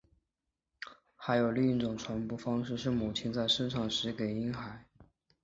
[1.15, 4.83] 还有另一种传播方式是母亲在生产时给婴孩。